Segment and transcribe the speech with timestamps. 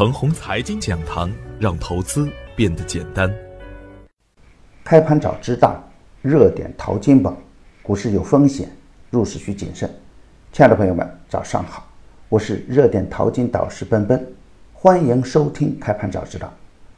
[0.00, 3.30] 程红财经讲堂，让投资变得简单。
[4.82, 5.78] 开盘早知道，
[6.22, 7.36] 热点淘金宝，
[7.82, 8.74] 股市有风险，
[9.10, 9.90] 入市需谨慎。
[10.54, 11.86] 亲爱的朋友们，早上好，
[12.30, 14.26] 我是热点淘金导师奔奔，
[14.72, 16.50] 欢迎收听开盘早知道。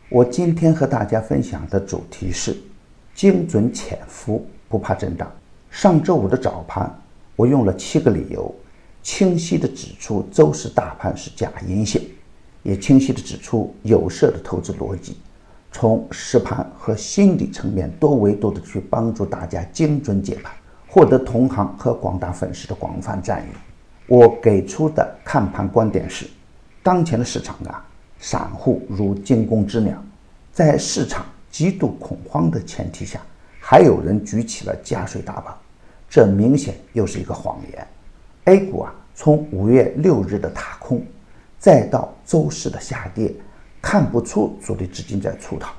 [0.08, 2.56] 我今天和大家分享的主题是
[3.16, 5.28] 精准潜伏，不怕震荡。
[5.72, 6.88] 上周五的早盘，
[7.34, 8.54] 我用了七个理由，
[9.02, 12.00] 清晰地指出周四大盘是假阴线，
[12.62, 15.16] 也清晰地指出有色的投资逻辑。
[15.70, 20.52] 从实盘和心理层面多维度的去帮助大家精准解盘，
[20.86, 23.48] 获得同行和广大粉丝的广泛赞誉。
[24.06, 26.26] 我给出的看盘观点是：
[26.82, 27.82] 当前的市场啊，
[28.18, 29.96] 散户如惊弓之鸟，
[30.52, 33.18] 在市场极度恐慌的前提下，
[33.58, 35.56] 还有人举起了加税大棒，
[36.10, 37.88] 这明显又是一个谎言。
[38.44, 41.02] A 股啊，从五月六日的踏空，
[41.62, 43.32] 再到周四的下跌。
[43.80, 45.70] 看不出主力资金在出逃，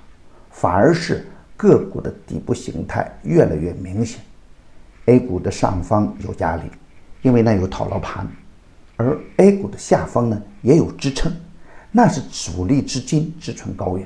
[0.51, 4.19] 反而是个股的底部形态越来越明显。
[5.05, 6.63] A 股的上方有压力，
[7.21, 8.25] 因为那有套牢盘；
[8.97, 11.31] 而 A 股的下方呢也有支撑，
[11.91, 14.05] 那是主力资金志存高远，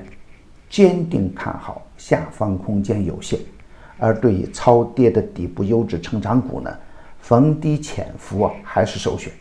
[0.70, 3.38] 坚定看好下方空间有限。
[3.98, 6.72] 而对于超跌的底部优质成长股呢，
[7.20, 9.32] 逢低潜伏啊还是首选。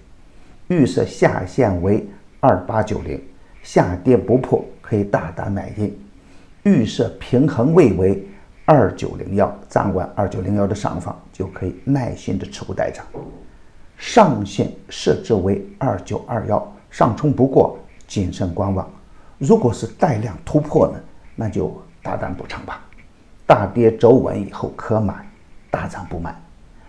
[0.67, 2.07] 预设下限为
[2.47, 3.21] 二八九零。
[3.61, 5.99] 下跌不破可以大胆买进，
[6.63, 8.25] 预设平衡位为
[8.63, 13.05] 二九零幺，站稳二九零幺的上方就可以耐心的持股待涨。
[13.97, 18.89] 上限设置为二九二幺，上冲不过谨慎观望。
[19.37, 20.97] 如果是带量突破呢，
[21.35, 22.81] 那就大胆补仓吧。
[23.45, 25.13] 大跌走稳以后可买，
[25.69, 26.33] 大涨不买。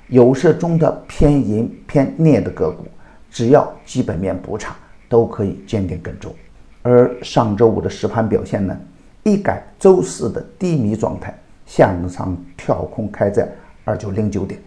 [0.06, 2.86] 有色中的偏银偏镍的个股，
[3.32, 4.76] 只要基本面不差，
[5.08, 6.34] 都可以坚定跟踪。
[6.82, 8.78] 而上周五的实盘表现呢，
[9.24, 13.48] 一改周四的低迷状态，向上跳空开在
[13.84, 14.60] 二九零九点，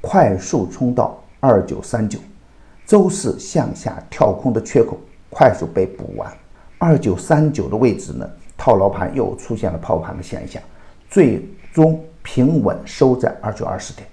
[0.00, 2.18] 快速冲到二九三九，
[2.86, 4.98] 周四向下跳空的缺口
[5.28, 6.32] 快速被补完，
[6.78, 10.60] 二九三九的位置呢，套牢盘又出现了抛盘的现象，
[11.08, 14.06] 最终平稳收在二九二十点。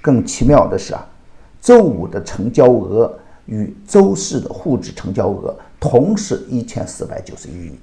[0.00, 1.06] 更奇妙的是啊，
[1.60, 5.54] 周五的成交额与周四的沪指成交额。
[5.78, 7.78] 同是一千四百九十一亿，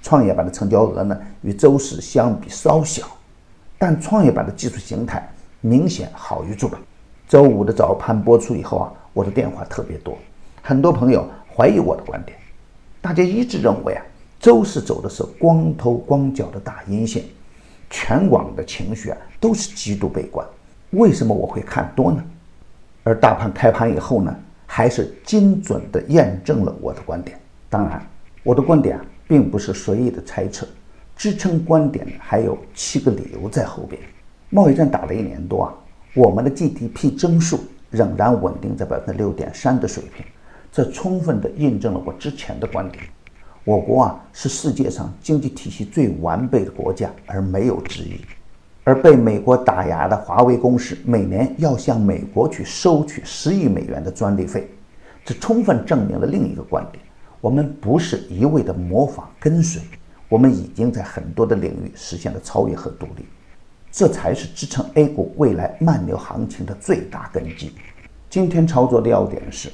[0.00, 3.04] 创业板的成交额呢与周四相比稍小，
[3.76, 5.28] 但创业板的技术形态
[5.60, 6.80] 明显好于主板。
[7.28, 10.16] 周五的早盘播出以后啊，我的电话特别多，
[10.62, 12.38] 很多朋友怀疑我的观点，
[13.00, 14.04] 大家一致认为啊，
[14.38, 17.24] 周四走的是光头光脚的大阴线，
[17.90, 20.46] 全网的情绪啊都是极度悲观。
[20.90, 22.22] 为什么我会看多呢？
[23.02, 24.34] 而大盘开盘以后呢？
[24.74, 27.38] 还是精准地验证了我的观点。
[27.68, 28.02] 当然，
[28.42, 30.66] 我的观点啊，并不是随意的猜测，
[31.14, 34.00] 支撑观点还有七个理由在后边。
[34.48, 35.74] 贸易战打了一年多啊，
[36.14, 40.24] 我们的 GDP 增速仍然稳定在百分之六点三的水平，
[40.72, 43.04] 这充分地印证了我之前的观点。
[43.64, 48.18] 我国啊是世界上经济体系最完备的国家，而没有之一。
[48.84, 54.68] 而被美国打压的华为公司每年要向美国去收取十亿美元的专利费，
[55.24, 57.04] 这充分证明了另一个观点：
[57.40, 59.80] 我们不是一味的模仿跟随，
[60.28, 63.24] 我们已经在很多的领域实现了超越和独立，
[63.92, 67.72] 这才是支撑 A 股未来慢牛行情的最大根基。
[68.28, 69.70] 今天操作的要点是：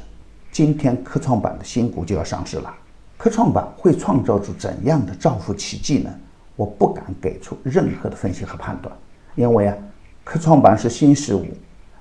[0.52, 2.74] 今天科创板的新股就要上市了，
[3.16, 6.10] 科创板会创造出怎样的造富奇迹呢？
[6.58, 8.92] 我不敢给出任何的分析和判断，
[9.36, 9.76] 因为啊，
[10.24, 11.46] 科创板是新事物，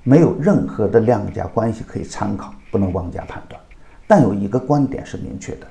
[0.01, 3.61] 没有任何的量价关系可以参考，不能妄加判断。
[4.07, 5.67] 但有一个观点是明确的：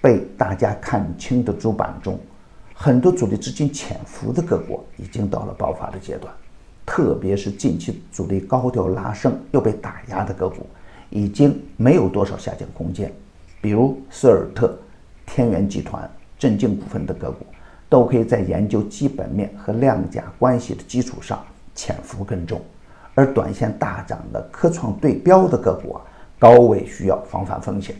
[0.00, 2.18] 被大家看清的主板中，
[2.74, 6.34] 很多主力资金潜伏的个股已经到了爆发的阶段，
[6.84, 10.66] 特别是近期主力高调拉升又被打压的个股，
[11.10, 13.12] 已经没有多少下降空间。
[13.60, 14.76] 比如斯尔特、
[15.24, 17.46] 天元集团、镇静股份的个股。
[17.88, 21.44] 都可以在研究基本面和量价关系的基础上
[21.74, 22.60] 潜伏跟踪，
[23.14, 26.00] 而短线大涨的科创对标的个股啊，
[26.38, 27.94] 高位需要防范风险。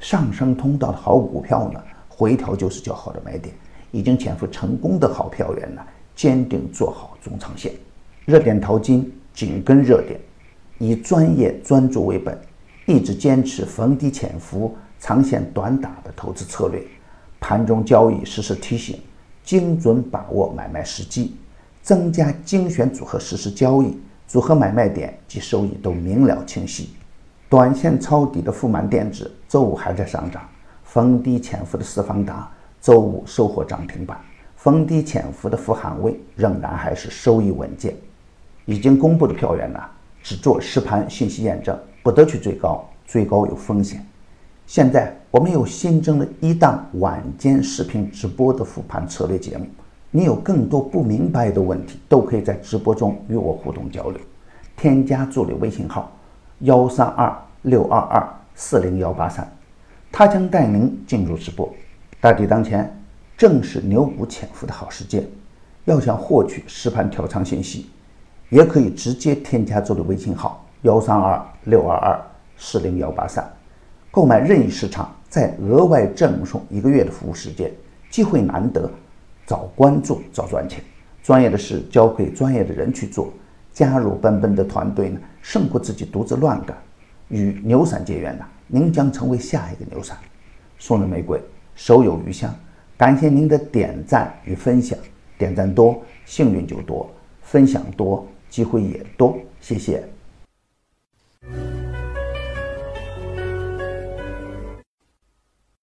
[0.00, 3.54] 上升通道的好股票呢，回调就是较好的买点。
[3.90, 5.82] 已经潜伏成功的好票源呢，
[6.14, 7.72] 坚定做好中长线。
[8.26, 10.20] 热点淘金紧跟热点，
[10.78, 12.38] 以专业专注为本，
[12.86, 16.82] 一直坚持逢低潜伏、长线短打的投资策略。
[17.40, 19.00] 盘中交易实时提醒。
[19.48, 21.34] 精准把握买卖时机，
[21.80, 26.90] 增加精选组合实施交易，组合买卖点及收益都明了清晰。
[27.48, 30.46] 短线抄底的富满电子周五还在上涨，
[30.84, 32.46] 逢低潜伏的四方达
[32.78, 34.20] 周五收获涨停板，
[34.54, 37.96] 逢低潜伏的富汉威仍然还是收益稳健。
[38.66, 39.80] 已经公布的票源呢，
[40.22, 44.06] 只做实盘信息验证，不得去追高，追高有风险。
[44.68, 49.64] 现在我们又新增了一档晚间视频直播的复盘策略节目，
[50.10, 54.20] 你有更多不明白的问题，都可以在直播中与我互动交流。
[54.76, 56.12] 添加助理微信号
[56.58, 59.50] 幺三二六二二四零幺八三，
[60.12, 61.72] 他将带您进入直播。
[62.20, 62.94] 大敌当前，
[63.38, 65.26] 正是牛股潜伏的好时间。
[65.86, 67.86] 要想获取实盘调仓信息，
[68.50, 72.20] 也可以直接添加助理微信号幺三二六二二
[72.58, 73.50] 四零幺八三。
[74.10, 77.70] 购买任意市场，再额外赠送一个月的服务时间，
[78.10, 78.90] 机会难得，
[79.46, 80.82] 早关注早赚钱。
[81.22, 83.30] 专业的事交给专业的人去做，
[83.72, 86.76] 加入奔奔的团队呢，胜过自己独自乱干。
[87.28, 90.16] 与牛散结缘呢，您将成为下一个牛散。
[90.78, 91.38] 送人玫瑰，
[91.74, 92.54] 手有余香。
[92.96, 94.98] 感谢您的点赞与分享，
[95.36, 97.08] 点赞多幸运就多，
[97.42, 99.36] 分享多机会也多。
[99.60, 100.02] 谢谢。